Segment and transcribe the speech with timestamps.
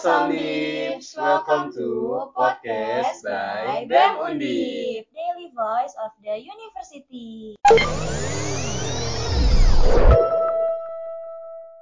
[0.00, 5.04] Soundips, welcome to podcast by BEM Undip.
[5.12, 7.60] Daily Voice of the University.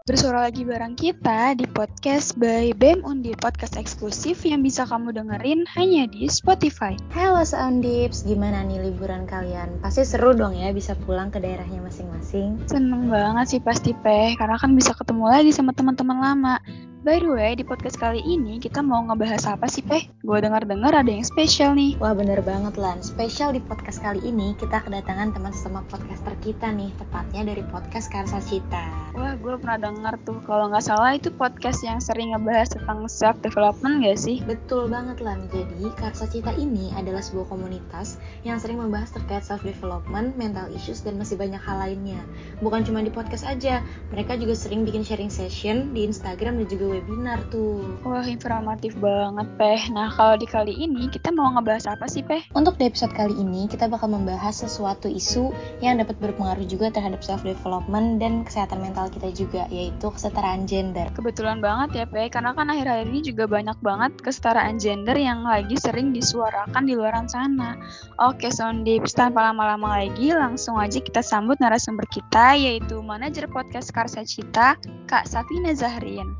[0.02, 5.62] Bersuara lagi bareng kita di podcast by BEM Undi, podcast eksklusif yang bisa kamu dengerin
[5.78, 6.98] hanya di Spotify.
[7.14, 9.78] Halo Soundips, gimana nih liburan kalian?
[9.78, 12.66] Pasti seru dong ya bisa pulang ke daerahnya masing-masing.
[12.66, 16.58] Seneng banget sih pasti Peh, karena kan bisa ketemu lagi sama teman-teman lama.
[16.98, 20.10] By the way, di podcast kali ini kita mau ngebahas apa sih, Peh?
[20.26, 21.94] Gue dengar-dengar ada yang spesial nih.
[22.02, 26.74] Wah bener banget Lan, spesial di podcast kali ini kita kedatangan teman sesama podcaster kita
[26.74, 29.14] nih, tepatnya dari podcast Karsa Cita.
[29.14, 34.02] Wah, gue pernah dengar tuh, kalau nggak salah itu podcast yang sering ngebahas tentang self-development
[34.02, 34.42] gak sih?
[34.42, 40.34] Betul banget Lan, jadi Karsa Cita ini adalah sebuah komunitas yang sering membahas terkait self-development,
[40.34, 42.18] mental issues, dan masih banyak hal lainnya.
[42.58, 46.87] Bukan cuma di podcast aja, mereka juga sering bikin sharing session di Instagram dan juga
[46.88, 47.84] webinar tuh.
[48.02, 49.82] Wah, informatif banget, Peh.
[49.92, 52.40] Nah, kalau di kali ini kita mau ngebahas apa sih, Peh?
[52.56, 55.52] Untuk di episode kali ini, kita bakal membahas sesuatu isu
[55.84, 61.06] yang dapat berpengaruh juga terhadap self-development dan kesehatan mental kita juga, yaitu kesetaraan gender.
[61.12, 65.76] Kebetulan banget ya, Peh, karena kan akhir-akhir ini juga banyak banget kesetaraan gender yang lagi
[65.76, 67.74] sering disuarakan di luar sana.
[68.22, 74.22] Oke, Soundips, tanpa lama-lama lagi, langsung aja kita sambut narasumber kita, yaitu manajer podcast Karsa
[74.22, 74.78] Cita,
[75.10, 76.38] Kak Safina Zahrin.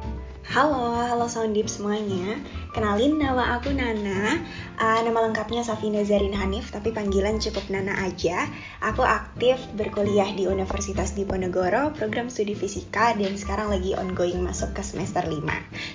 [0.49, 2.41] Halo, halo Soundip semuanya.
[2.73, 4.41] Kenalin nama aku Nana.
[4.81, 8.49] Uh, nama lengkapnya Safina Zarin Hanif, tapi panggilan cukup Nana aja.
[8.81, 14.81] Aku aktif berkuliah di Universitas Diponegoro, program studi fisika, dan sekarang lagi ongoing masuk ke
[14.81, 15.37] semester 5.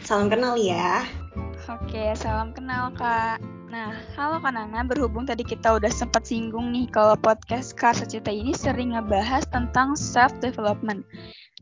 [0.05, 1.01] Salam kenal ya.
[1.33, 3.41] Oke, salam kenal Kak.
[3.73, 8.29] Nah, halo Kak Nana, berhubung tadi kita udah sempat singgung nih kalau podcast Karsa Cita
[8.29, 11.01] ini sering ngebahas tentang self-development.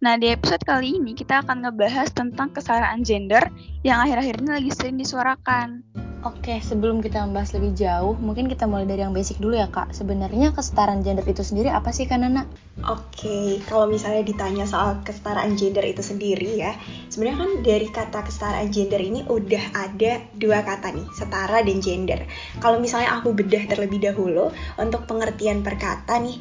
[0.04, 3.48] Nah, di episode kali ini kita akan ngebahas tentang kesetaraan gender
[3.88, 5.88] yang akhir-akhir ini lagi sering disuarakan.
[6.22, 9.90] Oke, sebelum kita membahas lebih jauh, mungkin kita mulai dari yang basic dulu ya kak.
[9.90, 12.46] Sebenarnya kesetaraan gender itu sendiri apa sih Kak Nana?
[12.86, 16.78] Oke, kalau misalnya ditanya soal kesetaraan gender itu sendiri ya,
[17.10, 22.22] sebenarnya kan dari kata kesetaraan gender ini udah ada dua kata nih, setara dan gender.
[22.62, 26.38] Kalau misalnya aku bedah terlebih dahulu untuk pengertian perkata nih,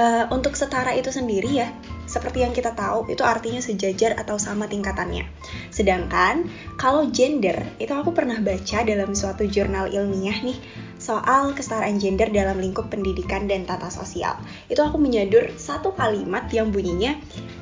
[0.00, 1.68] uh, untuk setara itu sendiri ya,
[2.10, 5.30] seperti yang kita tahu itu artinya sejajar atau sama tingkatannya.
[5.70, 10.58] Sedangkan kalau gender itu aku pernah baca dalam suatu jurnal ilmiah nih
[10.98, 14.34] soal kesetaraan gender dalam lingkup pendidikan dan tata sosial.
[14.66, 17.14] Itu aku menyadur satu kalimat yang bunyinya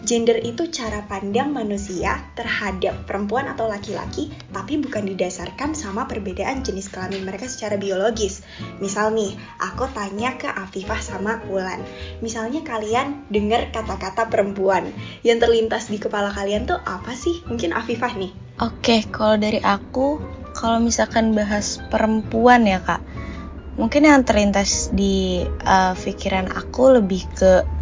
[0.09, 6.89] gender itu cara pandang manusia terhadap perempuan atau laki-laki tapi bukan didasarkan sama perbedaan jenis
[6.89, 8.41] kelamin mereka secara biologis.
[8.81, 11.85] Misal nih, aku tanya ke Afifah sama Wulan.
[12.25, 14.89] Misalnya kalian dengar kata-kata perempuan
[15.21, 17.45] yang terlintas di kepala kalian tuh apa sih?
[17.45, 18.33] Mungkin Afifah nih.
[18.65, 20.17] Oke, kalau dari aku,
[20.57, 23.05] kalau misalkan bahas perempuan ya kak,
[23.77, 27.77] mungkin yang terlintas di uh, pikiran aku lebih ke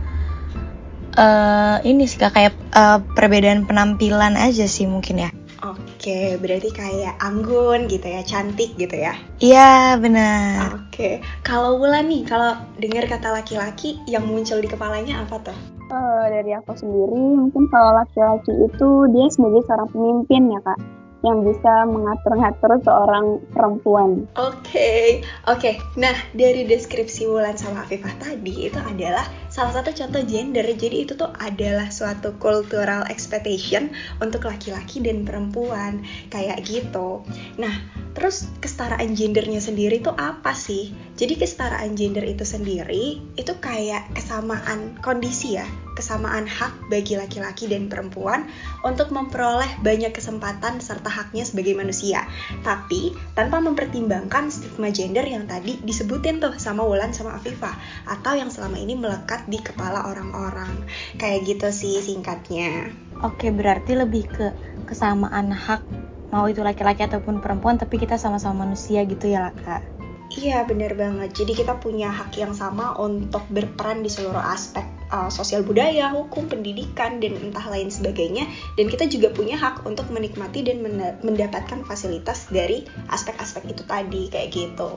[1.16, 5.31] uh, ini sih kak kayak uh, perbedaan penampilan aja sih mungkin ya.
[5.65, 9.16] Oke, berarti kayak anggun gitu ya, cantik gitu ya?
[9.41, 10.87] Iya, benar.
[10.87, 15.59] Oke, kalau Wulan nih, kalau dengar kata laki-laki yang muncul di kepalanya apa tuh?
[15.91, 20.78] Uh, dari aku sendiri, mungkin kalau laki-laki itu dia sebagai seorang pemimpin ya kak
[21.26, 24.31] yang bisa mengatur-ngatur seorang perempuan.
[24.38, 25.03] Oke, okay.
[25.50, 25.59] oke.
[25.59, 25.75] Okay.
[25.98, 30.62] Nah, dari deskripsi Wulan sama Afifah tadi itu adalah salah satu contoh gender.
[30.62, 33.91] Jadi itu tuh adalah suatu cultural expectation
[34.22, 37.26] untuk laki-laki dan perempuan kayak gitu.
[37.59, 40.97] Nah, terus kesetaraan gendernya sendiri tuh apa sih?
[41.21, 47.88] Jadi kesetaraan gender itu sendiri itu kayak kesamaan kondisi ya kesamaan hak bagi laki-laki dan
[47.88, 48.44] perempuan
[48.84, 52.28] untuk memperoleh banyak kesempatan serta haknya sebagai manusia.
[52.60, 57.72] Tapi tanpa mempertimbangkan stigma gender yang tadi disebutin tuh sama Wulan sama Afifah
[58.04, 60.84] atau yang selama ini melekat di kepala orang-orang.
[61.16, 62.93] Kayak gitu sih singkatnya.
[63.25, 64.47] Oke, berarti lebih ke
[64.84, 65.88] kesamaan hak
[66.34, 69.97] mau itu laki-laki ataupun perempuan tapi kita sama-sama manusia gitu ya, Kak.
[70.34, 71.39] Iya benar banget.
[71.39, 74.83] Jadi kita punya hak yang sama untuk berperan di seluruh aspek
[75.15, 78.51] uh, sosial budaya, hukum, pendidikan dan entah lain sebagainya.
[78.74, 80.83] Dan kita juga punya hak untuk menikmati dan
[81.22, 82.83] mendapatkan fasilitas dari
[83.15, 84.91] aspek-aspek itu tadi kayak gitu.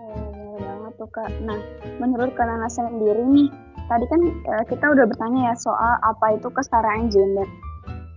[0.00, 1.28] Benar banget tuh kak.
[1.44, 1.60] Nah,
[2.00, 3.52] menurut Kanana sendiri nih,
[3.92, 7.48] tadi kan uh, kita udah bertanya ya soal apa itu kesetaraan gender.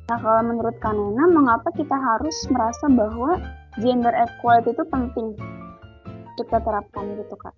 [0.06, 3.42] Nah, kalau menurut Kanana, mengapa kita harus merasa bahwa
[3.82, 5.34] gender equality itu penting?
[6.36, 7.56] kita terapkan gitu kak.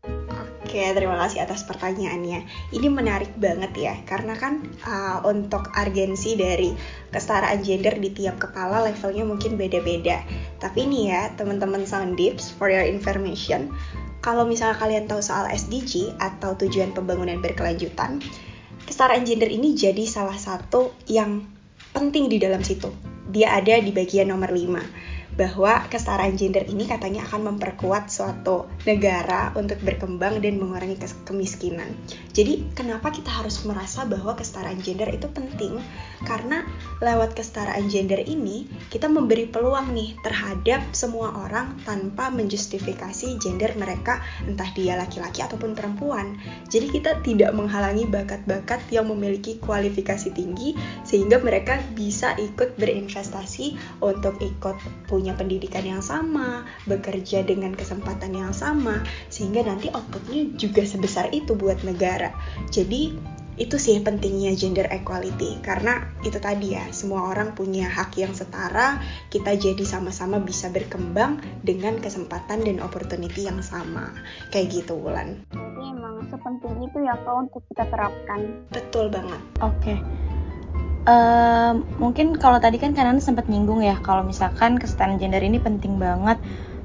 [0.61, 2.45] Oke, terima kasih atas pertanyaannya.
[2.69, 6.77] Ini menarik banget ya, karena kan uh, untuk argensi dari
[7.09, 10.21] kesetaraan gender di tiap kepala levelnya mungkin beda-beda.
[10.61, 13.73] Tapi ini ya, teman-teman Soundips, for your information,
[14.21, 18.21] kalau misalnya kalian tahu soal SDG atau tujuan pembangunan berkelanjutan,
[18.85, 21.56] kesetaraan gender ini jadi salah satu yang
[21.97, 22.93] penting di dalam situ.
[23.33, 29.53] Dia ada di bagian nomor 5 bahwa kesetaraan gender ini katanya akan memperkuat suatu negara
[29.53, 31.93] untuk berkembang dan mengurangi kemiskinan.
[32.33, 35.77] Jadi, kenapa kita harus merasa bahwa kesetaraan gender itu penting?
[36.25, 36.65] Karena
[36.99, 44.21] lewat kesetaraan gender ini, kita memberi peluang nih terhadap semua orang tanpa menjustifikasi gender mereka,
[44.45, 46.37] entah dia laki-laki ataupun perempuan.
[46.69, 50.73] Jadi, kita tidak menghalangi bakat-bakat yang memiliki kualifikasi tinggi
[51.05, 58.31] sehingga mereka bisa ikut berinvestasi untuk ikut punya punya pendidikan yang sama, bekerja dengan kesempatan
[58.31, 62.31] yang sama, sehingga nanti outputnya juga sebesar itu buat negara.
[62.71, 63.11] Jadi
[63.59, 69.01] itu sih pentingnya gender equality karena itu tadi ya semua orang punya hak yang setara
[69.33, 74.13] kita jadi sama-sama bisa berkembang dengan kesempatan dan opportunity yang sama
[74.53, 75.41] kayak gitu Wulan.
[75.51, 78.61] Jadi emang sepenting itu ya kok untuk kita terapkan.
[78.69, 79.41] Betul banget.
[79.59, 79.97] Oke.
[79.97, 79.97] Okay.
[81.97, 86.35] Mungkin kalau tadi kan kanan sempat nyinggung ya kalau misalkan kesetaraan gender ini penting banget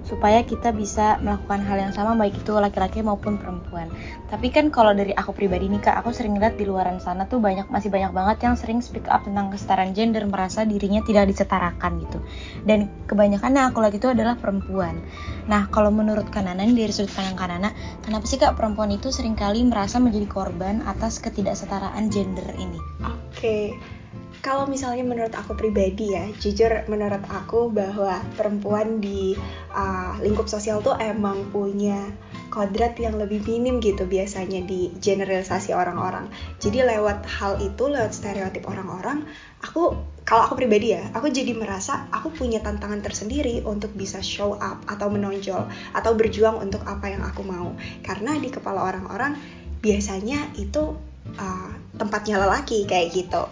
[0.03, 3.87] supaya kita bisa melakukan hal yang sama baik itu laki-laki maupun perempuan.
[4.27, 7.39] Tapi kan kalau dari aku pribadi nih kak, aku sering lihat di luaran sana tuh
[7.39, 12.03] banyak masih banyak banget yang sering speak up tentang kesetaraan gender merasa dirinya tidak disetarakan
[12.03, 12.19] gitu.
[12.67, 14.99] Dan kebanyakan yang aku lihat itu adalah perempuan.
[15.47, 17.71] Nah kalau menurut Kananan dari sudut pandang Kanana,
[18.03, 22.79] kenapa sih kak perempuan itu sering kali merasa menjadi korban atas ketidaksetaraan gender ini?
[23.07, 23.31] Oke.
[23.39, 24.02] Okay
[24.43, 29.39] kalau misalnya menurut aku pribadi ya, jujur menurut aku bahwa perempuan di
[29.71, 32.11] uh, lingkup sosial tuh emang punya
[32.51, 36.27] kodrat yang lebih minim gitu biasanya di generalisasi orang-orang.
[36.59, 39.23] Jadi lewat hal itu, lewat stereotip orang-orang,
[39.63, 39.95] aku
[40.27, 44.83] kalau aku pribadi ya, aku jadi merasa aku punya tantangan tersendiri untuk bisa show up
[44.91, 47.79] atau menonjol atau berjuang untuk apa yang aku mau.
[48.03, 49.39] Karena di kepala orang-orang
[49.79, 53.43] biasanya itu uh, tempatnya lelaki kayak gitu.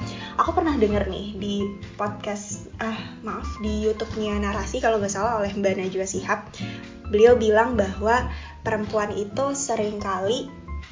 [0.40, 1.54] Aku pernah denger nih di
[1.94, 6.40] podcast, ah maaf di YouTube-nya narasi kalau nggak salah oleh Mbak Najwa Sihab,
[7.12, 8.26] beliau bilang bahwa
[8.64, 10.48] perempuan itu sering kali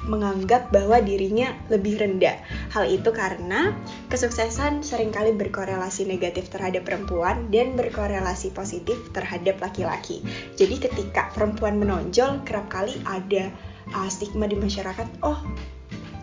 [0.07, 2.39] menganggap bahwa dirinya lebih rendah.
[2.71, 3.75] Hal itu karena
[4.07, 10.23] kesuksesan sering kali berkorelasi negatif terhadap perempuan dan berkorelasi positif terhadap laki-laki.
[10.55, 13.51] Jadi ketika perempuan menonjol, kerap kali ada
[13.91, 15.43] uh, stigma di masyarakat, oh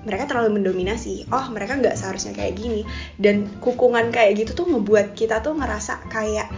[0.06, 1.26] mereka terlalu mendominasi.
[1.34, 2.86] Oh mereka nggak seharusnya kayak gini.
[3.18, 6.48] Dan kukungan kayak gitu tuh ngebuat kita tuh ngerasa kayak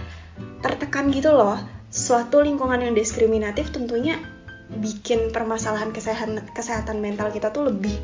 [0.61, 1.57] tertekan gitu loh.
[1.89, 4.21] Suatu lingkungan yang diskriminatif tentunya
[4.69, 7.97] bikin permasalahan kesehatan kesehatan mental kita tuh lebih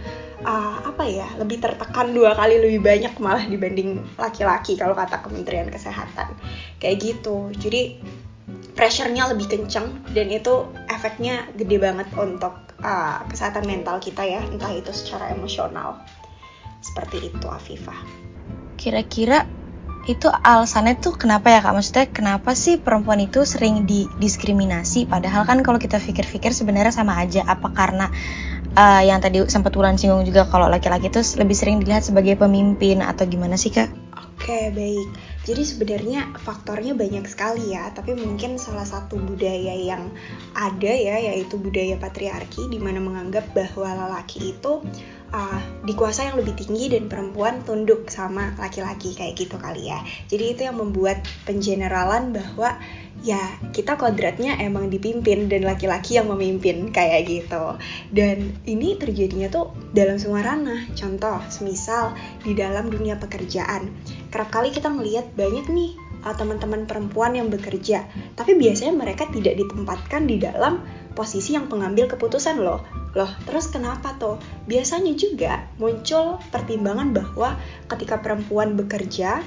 [0.48, 5.68] uh, apa ya lebih tertekan dua kali lebih banyak malah dibanding laki-laki kalau kata Kementerian
[5.68, 6.32] Kesehatan.
[6.80, 7.52] Kayak gitu.
[7.60, 8.00] Jadi
[8.74, 14.70] pressure-nya lebih kenceng dan itu efeknya gede banget untuk uh, kesehatan mental kita ya entah
[14.70, 16.04] itu secara emosional.
[16.84, 17.96] Seperti itu Afifah.
[18.76, 19.48] Kira-kira
[20.04, 21.72] itu alasannya tuh kenapa ya kak?
[21.72, 25.08] Maksudnya kenapa sih perempuan itu sering didiskriminasi?
[25.08, 27.40] Padahal kan kalau kita pikir-pikir sebenarnya sama aja.
[27.48, 28.12] Apa karena
[28.76, 33.00] uh, yang tadi sempat Wulan singgung juga kalau laki-laki itu lebih sering dilihat sebagai pemimpin
[33.00, 34.03] atau gimana sih kak?
[34.44, 35.08] Oke baik.
[35.48, 40.12] Jadi sebenarnya faktornya banyak sekali ya, tapi mungkin salah satu budaya yang
[40.52, 44.84] ada ya yaitu budaya patriarki di mana menganggap bahwa lelaki itu
[45.34, 49.98] uh, dikuasai yang lebih tinggi dan perempuan tunduk sama laki-laki kayak gitu kali ya.
[50.30, 52.78] Jadi itu yang membuat pengeneralan bahwa
[53.26, 53.40] ya
[53.74, 57.74] kita kodratnya emang dipimpin dan laki-laki yang memimpin kayak gitu.
[58.14, 60.86] Dan ini terjadinya tuh dalam semua ranah.
[60.94, 62.14] Contoh, semisal
[62.46, 63.90] di dalam dunia pekerjaan
[64.30, 65.94] kerap kali kita melihat banyak nih
[66.26, 68.02] uh, teman-teman perempuan yang bekerja,
[68.34, 70.82] tapi biasanya mereka tidak ditempatkan di dalam
[71.14, 72.82] posisi yang pengambil keputusan loh.
[73.14, 74.36] Loh, terus kenapa tuh?
[74.66, 77.54] Biasanya juga muncul pertimbangan bahwa
[77.86, 79.40] ketika perempuan bekerja,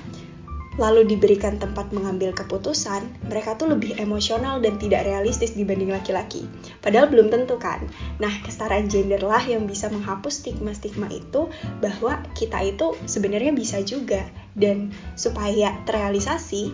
[0.77, 6.45] lalu diberikan tempat mengambil keputusan, mereka tuh lebih emosional dan tidak realistis dibanding laki-laki.
[6.79, 7.81] Padahal belum tentu kan.
[8.21, 11.49] Nah, kesetaraan gender lah yang bisa menghapus stigma-stigma itu
[11.81, 16.73] bahwa kita itu sebenarnya bisa juga dan supaya terrealisasi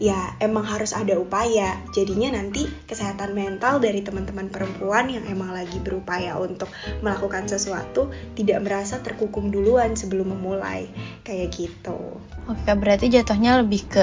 [0.00, 1.76] ya emang harus ada upaya.
[1.92, 6.72] Jadinya nanti kesehatan mental dari teman-teman perempuan yang emang lagi berupaya untuk
[7.04, 10.88] melakukan sesuatu tidak merasa terkukung duluan sebelum memulai.
[11.22, 12.18] Kayak gitu.
[12.48, 14.02] Oke, berarti jatuhnya lebih ke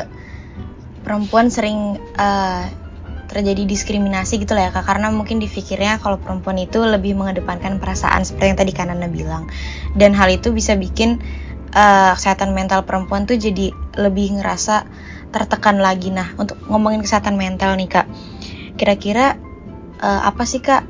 [1.02, 2.64] perempuan sering uh,
[3.28, 8.24] terjadi diskriminasi gitu lah ya kak karena mungkin dipikirnya kalau perempuan itu lebih mengedepankan perasaan
[8.24, 9.52] seperti yang tadi Kanana bilang
[10.00, 11.20] dan hal itu bisa bikin
[11.76, 14.88] uh, kesehatan mental perempuan tuh jadi lebih ngerasa
[15.34, 18.08] tertekan lagi nah untuk ngomongin kesehatan mental nih kak
[18.78, 19.36] kira-kira
[20.00, 20.86] uh, apa sih kak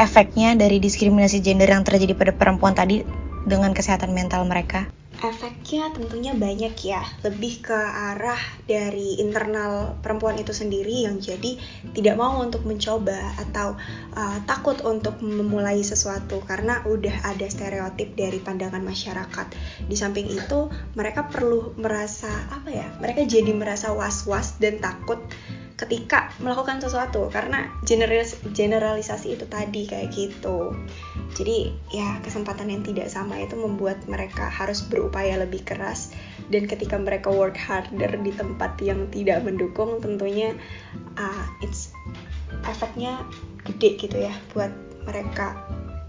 [0.00, 3.04] efeknya dari diskriminasi gender yang terjadi pada perempuan tadi
[3.44, 4.88] dengan kesehatan mental mereka?
[5.22, 11.62] Efeknya tentunya banyak ya, lebih ke arah dari internal perempuan itu sendiri yang jadi
[11.94, 13.78] tidak mau untuk mencoba atau
[14.18, 19.46] uh, takut untuk memulai sesuatu karena udah ada stereotip dari pandangan masyarakat.
[19.86, 20.66] Di samping itu,
[20.98, 22.90] mereka perlu merasa apa ya?
[22.98, 25.22] Mereka jadi merasa was-was dan takut
[25.82, 30.70] ketika melakukan sesuatu karena generalis generalisasi itu tadi kayak gitu
[31.34, 36.14] jadi ya kesempatan yang tidak sama itu membuat mereka harus berupaya lebih keras
[36.54, 40.54] dan ketika mereka work harder di tempat yang tidak mendukung tentunya
[41.18, 41.90] uh, it's
[42.68, 43.18] efeknya
[43.66, 44.70] gede gitu ya buat
[45.02, 45.58] mereka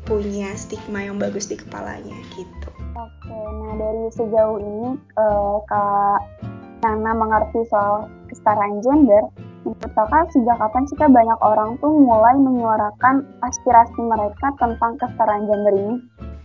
[0.03, 2.69] punya stigma yang bagus di kepalanya gitu.
[2.93, 6.19] Oke, nah dari sejauh ini uh, Kak
[6.83, 9.23] Nana mengerti soal kesetaraan gender,
[9.63, 15.73] menurut kakak sejak kapan sih banyak orang tuh mulai menyuarakan aspirasi mereka tentang kesetaraan gender
[15.73, 15.95] ini?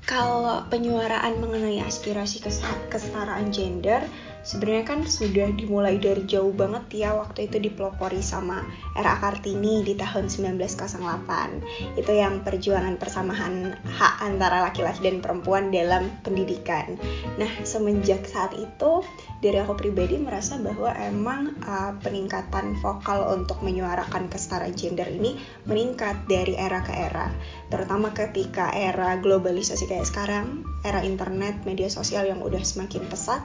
[0.09, 2.41] Kalau penyuaraan mengenai aspirasi
[2.89, 4.01] kesetaraan gender,
[4.47, 8.62] sebenarnya kan sudah dimulai dari jauh banget ya waktu itu dipelopori sama
[8.95, 16.11] era Kartini di tahun 1908 itu yang perjuangan persamaan hak antara laki-laki dan perempuan dalam
[16.23, 16.95] pendidikan.
[17.38, 19.02] Nah semenjak saat itu
[19.38, 26.26] dari aku pribadi merasa bahwa emang uh, peningkatan vokal untuk menyuarakan kesetaraan gender ini meningkat
[26.26, 27.30] dari era ke era.
[27.71, 33.42] Terutama ketika era globalisasi kayak sekarang era internet media sosial yang udah semakin pesat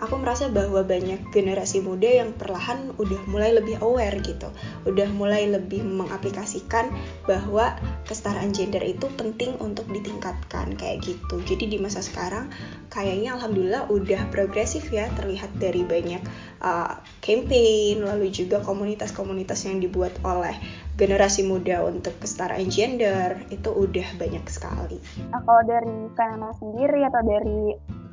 [0.00, 4.46] aku merasa bahwa banyak generasi muda yang perlahan udah mulai lebih aware gitu
[4.86, 6.94] udah mulai lebih mengaplikasikan
[7.26, 7.74] bahwa
[8.06, 12.46] kesetaraan gender itu penting untuk ditingkatkan kayak gitu jadi di masa sekarang
[12.90, 16.22] kayaknya alhamdulillah udah progresif ya terlihat dari banyak
[16.62, 20.54] uh, campaign lalu juga komunitas-komunitas yang dibuat oleh
[21.00, 25.00] generasi muda untuk kesetaraan gender itu udah banyak sekali.
[25.32, 27.60] Nah kalau dari Kanana sendiri atau dari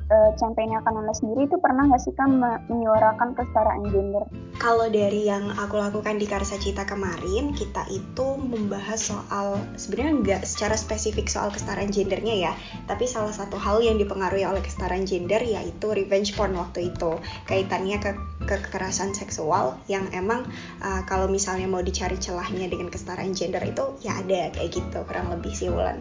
[0.08, 4.24] uh, campaignnya Kanana sendiri itu pernah nggak sih kan menyuarakan kesetaraan gender?
[4.58, 10.42] Kalau dari yang aku lakukan di Karsa Cita kemarin, kita itu membahas soal sebenarnya nggak
[10.48, 12.52] secara spesifik soal kesetaraan gendernya ya,
[12.90, 18.00] tapi salah satu hal yang dipengaruhi oleh kesetaraan gender yaitu revenge porn waktu itu, kaitannya
[18.02, 18.12] ke
[18.48, 20.48] kekerasan seksual yang emang
[20.80, 25.28] uh, kalau misalnya mau dicari celahnya dengan kesetaraan gender itu ya ada kayak gitu kurang
[25.28, 26.00] lebih sih Wulan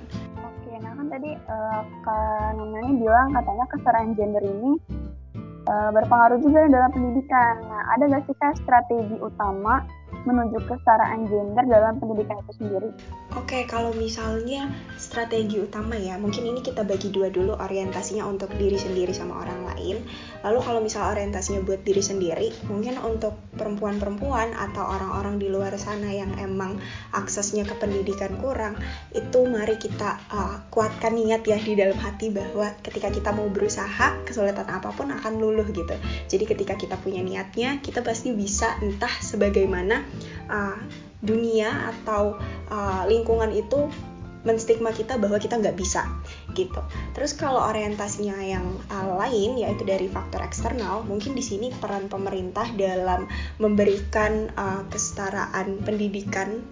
[1.07, 4.75] kan tadi uh, Kak Nana bilang katanya kesetaraan gender ini
[5.71, 7.63] uh, berpengaruh juga dalam pendidikan.
[7.63, 9.87] Nah, ada nggak sih kak strategi utama
[10.27, 12.89] menuju kesetaraan gender dalam pendidikan itu sendiri?
[13.35, 18.75] Oke, kalau misalnya strategi utama ya, mungkin ini kita bagi dua dulu orientasinya untuk diri
[18.75, 19.97] sendiri sama orang lain.
[20.43, 26.11] Lalu kalau misal orientasinya buat diri sendiri, mungkin untuk perempuan-perempuan atau orang-orang di luar sana
[26.11, 26.79] yang emang
[27.15, 28.75] aksesnya ke pendidikan kurang,
[29.15, 34.23] itu mari kita uh, kuatkan niat ya di dalam hati bahwa ketika kita mau berusaha,
[34.27, 35.95] kesulitan apa pun akan luluh gitu.
[36.27, 39.96] Jadi ketika kita punya niatnya, kita pasti bisa entah sebagaimana
[40.49, 40.77] uh,
[41.21, 42.37] dunia atau
[42.69, 43.89] uh, lingkungan itu
[44.47, 46.07] menstigma kita bahwa kita nggak bisa
[46.55, 46.79] gitu.
[47.11, 52.63] Terus kalau orientasinya yang uh, lain yaitu dari faktor eksternal, mungkin di sini peran pemerintah
[52.79, 53.27] dalam
[53.59, 56.63] memberikan uh, kesetaraan pendidikan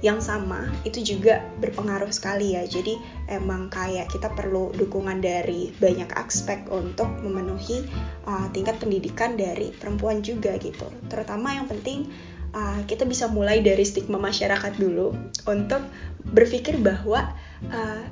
[0.00, 2.64] yang sama itu juga berpengaruh sekali ya.
[2.64, 2.96] Jadi
[3.28, 7.84] emang kayak kita perlu dukungan dari banyak aspek untuk memenuhi
[8.24, 10.88] uh, tingkat pendidikan dari perempuan juga gitu.
[11.12, 12.08] Terutama yang penting
[12.54, 15.12] uh, kita bisa mulai dari stigma masyarakat dulu
[15.48, 15.82] untuk
[16.32, 17.32] berpikir bahwa
[17.72, 18.02] uh,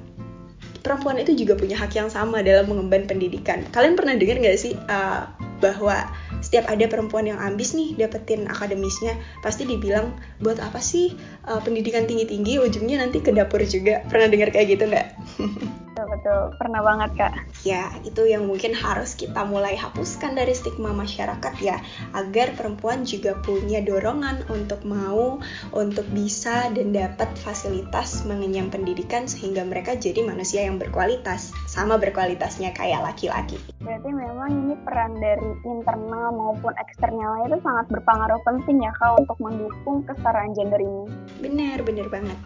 [0.81, 3.66] perempuan itu juga punya hak yang sama dalam mengemban pendidikan.
[3.75, 5.26] Kalian pernah dengar nggak sih uh,
[5.59, 6.07] bahwa
[6.45, 11.16] setiap ada perempuan yang ambis nih dapetin akademisnya, pasti dibilang buat apa sih
[11.49, 14.05] uh, pendidikan tinggi-tinggi ujungnya nanti ke dapur juga.
[14.07, 15.07] Pernah dengar kayak gitu nggak?
[15.96, 16.40] betul betul.
[16.60, 17.32] Pernah banget kak.
[17.64, 21.80] Ya itu yang mungkin harus kita mulai hapuskan dari stigma masyarakat ya
[22.12, 25.40] agar perempuan juga punya dorongan untuk mau
[25.72, 32.76] untuk bisa dan dapat fasilitas mengenyam pendidikan sehingga mereka jadi manusia yang berkualitas sama berkualitasnya
[32.76, 33.56] kayak laki-laki.
[33.80, 39.38] Berarti memang ini peran dari internal maupun eksternalnya itu sangat berpengaruh penting ya kak untuk
[39.40, 41.04] mendukung kesetaraan gender ini.
[41.40, 42.36] Benar benar banget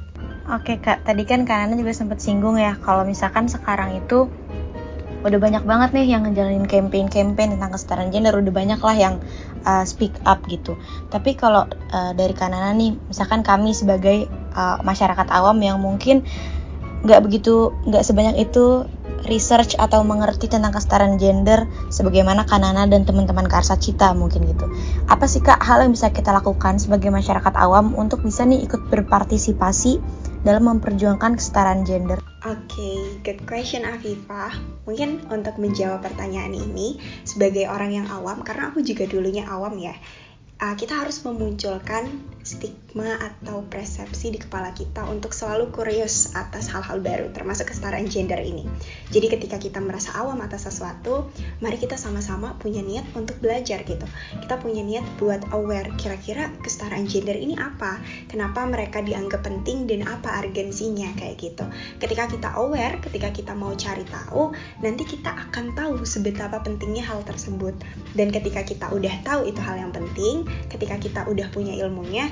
[0.49, 4.33] Oke kak, tadi kan Kanana juga sempat singgung ya kalau misalkan sekarang itu
[5.21, 9.15] udah banyak banget nih yang ngejalanin campaign-campaign tentang kesetaraan gender udah banyak lah yang
[9.69, 10.81] uh, speak up gitu
[11.13, 16.25] tapi kalau uh, dari Kanana nih misalkan kami sebagai uh, masyarakat awam yang mungkin
[17.05, 18.89] nggak begitu nggak sebanyak itu
[19.29, 24.65] research atau mengerti tentang kesetaraan gender sebagaimana Kanana dan teman-teman Karsa Cita mungkin gitu.
[25.05, 28.89] Apa sih Kak hal yang bisa kita lakukan sebagai masyarakat awam untuk bisa nih ikut
[28.89, 30.01] berpartisipasi
[30.43, 32.19] dalam memperjuangkan kesetaraan gender?
[32.49, 34.57] Oke, okay, good question Afifah.
[34.89, 36.97] Mungkin untuk menjawab pertanyaan ini
[37.29, 39.93] sebagai orang yang awam, karena aku juga dulunya awam ya,
[40.61, 42.09] uh, kita harus memunculkan
[42.41, 48.41] stigma atau persepsi di kepala kita untuk selalu kurios atas hal-hal baru termasuk kesetaraan gender
[48.41, 48.65] ini.
[49.13, 51.29] Jadi ketika kita merasa awam atas sesuatu,
[51.61, 54.07] mari kita sama-sama punya niat untuk belajar gitu.
[54.41, 58.01] Kita punya niat buat aware kira-kira kesetaraan gender ini apa?
[58.27, 61.65] Kenapa mereka dianggap penting dan apa urgensinya kayak gitu.
[62.01, 67.21] Ketika kita aware, ketika kita mau cari tahu, nanti kita akan tahu seberapa pentingnya hal
[67.29, 67.77] tersebut.
[68.17, 72.30] Dan ketika kita udah tahu itu hal yang penting, ketika kita udah punya ilmunya,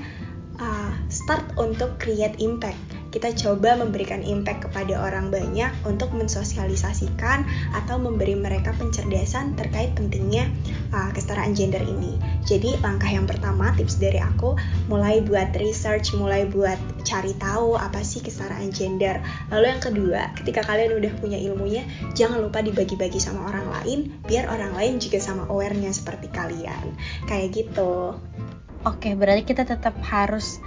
[0.61, 2.79] uh, start untuk create impact.
[3.09, 10.45] Kita coba memberikan impact kepada orang banyak untuk mensosialisasikan atau memberi mereka pencerdasan terkait pentingnya
[10.93, 12.21] uh, kesetaraan gender ini.
[12.45, 14.61] Jadi langkah yang pertama tips dari aku
[14.93, 19.25] mulai buat research, mulai buat cari tahu apa sih kesetaraan gender.
[19.49, 23.99] Lalu yang kedua, ketika kalian udah punya ilmunya, jangan lupa dibagi-bagi sama orang lain
[24.29, 26.93] biar orang lain juga sama awarenya seperti kalian.
[27.25, 28.21] Kayak gitu.
[28.89, 30.65] Oke, berarti kita tetap harus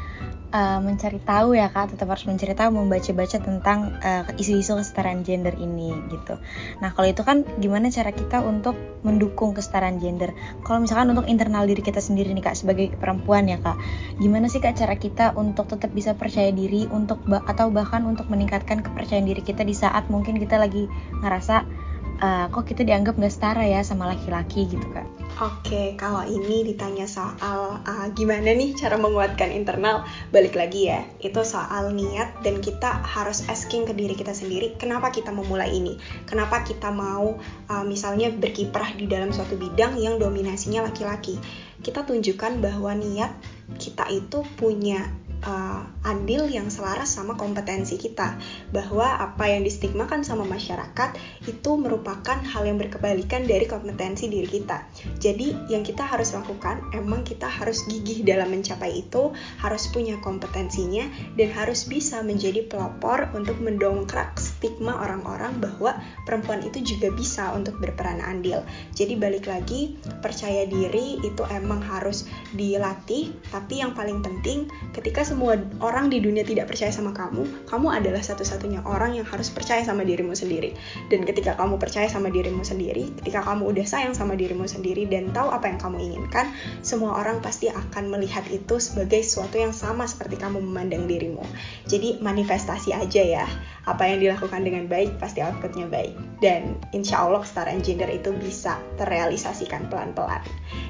[0.53, 5.57] uh, mencari tahu ya kak, tetap harus mencari tahu, membaca-baca tentang uh, isu-isu kesetaraan gender
[5.57, 6.37] ini gitu.
[6.85, 10.37] Nah kalau itu kan gimana cara kita untuk mendukung kesetaraan gender?
[10.61, 13.81] Kalau misalkan untuk internal diri kita sendiri nih kak sebagai perempuan ya kak,
[14.21, 18.85] gimana sih kak cara kita untuk tetap bisa percaya diri untuk atau bahkan untuk meningkatkan
[18.85, 20.85] kepercayaan diri kita di saat mungkin kita lagi
[21.25, 21.89] ngerasa
[22.21, 25.03] uh, kok kita dianggap nggak setara ya sama laki-laki gitu kak?
[25.41, 31.41] Oke, kalau ini ditanya soal uh, gimana nih cara menguatkan internal, balik lagi ya, itu
[31.41, 35.97] soal niat dan kita harus asking ke diri kita sendiri, kenapa kita memulai ini?
[36.29, 41.41] Kenapa kita mau uh, misalnya berkiprah di dalam suatu bidang yang dominasinya laki-laki?
[41.81, 43.33] Kita tunjukkan bahwa niat
[43.81, 45.09] kita itu punya
[45.45, 48.37] uh, andil yang selaras sama kompetensi kita.
[48.69, 54.85] Bahwa apa yang distigmakan sama masyarakat itu merupakan hal yang berkebalikan dari kompetensi diri kita.
[55.17, 61.05] Jadi yang kita harus lakukan emang kita harus gigih dalam mencapai itu harus punya kompetensinya
[61.37, 67.77] dan harus bisa menjadi pelopor untuk mendongkrak stigma orang-orang bahwa perempuan itu juga bisa untuk
[67.81, 68.61] berperan andil.
[68.93, 75.55] Jadi balik lagi percaya diri itu emang harus dilatih tapi yang paling penting ketika semua
[75.79, 80.03] orang di dunia tidak percaya sama kamu, kamu adalah satu-satunya orang yang harus percaya sama
[80.03, 80.75] dirimu sendiri.
[81.07, 85.31] Dan ketika kamu percaya sama dirimu sendiri, ketika kamu udah sayang sama dirimu sendiri dan
[85.31, 86.51] tahu apa yang kamu inginkan,
[86.83, 91.47] semua orang pasti akan melihat itu sebagai sesuatu yang sama seperti kamu memandang dirimu.
[91.87, 93.47] Jadi manifestasi aja ya,
[93.87, 96.11] apa yang dilakukan dengan baik pasti outputnya baik.
[96.43, 100.43] Dan insya Allah kesetaraan gender itu bisa terrealisasikan pelan-pelan.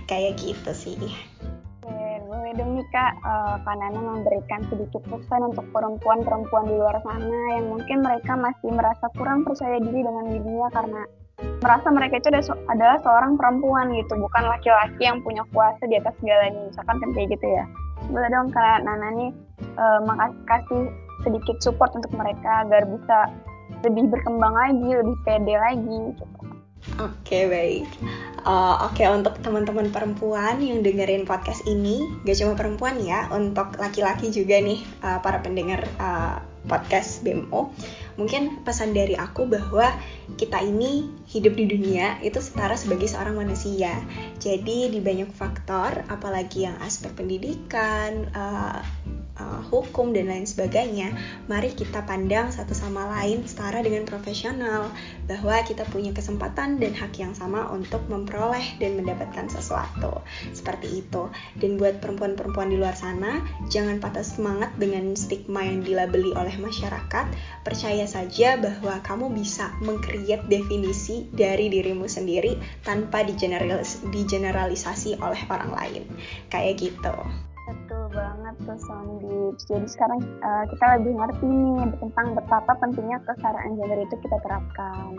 [0.10, 0.97] Kayak gitu sih
[2.32, 7.60] boleh dong nih Kak, uh, Kak Nana memberikan sedikit pesan untuk perempuan-perempuan di luar sana
[7.60, 11.02] yang mungkin mereka masih merasa kurang percaya diri dengan dirinya karena
[11.60, 12.32] merasa mereka itu
[12.72, 17.28] adalah seorang perempuan gitu, bukan laki-laki yang punya kuasa di atas segalanya, misalkan kan kayak
[17.36, 17.65] gitu ya.
[18.08, 19.32] Boleh dong Kak Nana nih
[19.76, 20.00] uh,
[20.48, 20.88] kasih
[21.28, 23.28] sedikit support untuk mereka agar bisa
[23.84, 26.26] lebih berkembang lagi, lebih pede lagi gitu.
[26.96, 27.89] Oke okay, baik.
[28.41, 33.77] Uh, Oke okay, untuk teman-teman perempuan yang dengerin podcast ini, gak cuma perempuan ya, untuk
[33.77, 37.69] laki-laki juga nih uh, para pendengar uh, podcast BMO.
[38.17, 39.93] Mungkin pesan dari aku bahwa
[40.41, 43.93] kita ini hidup di dunia itu setara sebagai seorang manusia.
[44.41, 48.82] Jadi di banyak faktor, apalagi yang aspek pendidikan, uh,
[49.39, 51.13] uh, hukum dan lain sebagainya,
[51.48, 54.91] mari kita pandang satu sama lain setara dengan profesional
[55.30, 60.24] bahwa kita punya kesempatan dan hak yang sama untuk memperoleh dan mendapatkan sesuatu.
[60.52, 61.32] Seperti itu.
[61.58, 63.39] Dan buat perempuan-perempuan di luar sana,
[63.72, 67.26] jangan patah semangat dengan stigma yang dilabeli oleh masyarakat.
[67.62, 75.72] Percaya saja bahwa kamu bisa mengkreat definisi dari dirimu sendiri tanpa digeneralis digeneralisasi oleh orang
[75.72, 76.04] lain.
[76.50, 77.51] Kayak gitu.
[77.69, 79.54] Betul banget tuh Sondi.
[79.69, 85.13] Jadi sekarang uh, kita lebih ngerti nih tentang betapa pentingnya kesetaraan gender itu kita terapkan.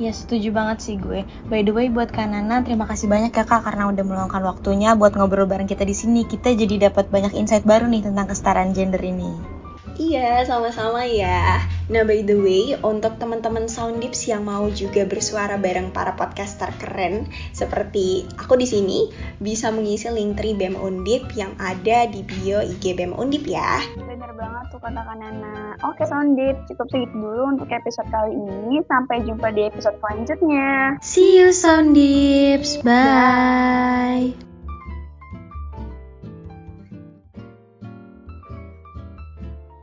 [0.00, 1.28] Ya setuju banget sih gue.
[1.52, 5.12] By the way buat Kanana terima kasih banyak ya kak karena udah meluangkan waktunya buat
[5.12, 6.24] ngobrol bareng kita di sini.
[6.24, 9.59] Kita jadi dapat banyak insight baru nih tentang kesetaraan gender ini.
[10.00, 11.60] Iya, sama-sama ya.
[11.92, 17.28] Nah, by the way, untuk teman-teman Soundips yang mau juga bersuara bareng para podcaster keren
[17.52, 19.12] seperti aku di sini,
[19.44, 23.84] bisa mengisi link tri BEM Undip yang ada di bio IG BEM Undip ya.
[24.00, 25.76] Bener banget tuh kata Nana.
[25.84, 28.80] Oke Soundip, cukup segitu dulu untuk episode kali ini.
[28.88, 30.96] Sampai jumpa di episode selanjutnya.
[31.04, 32.80] See you Soundips.
[32.80, 34.49] Bye.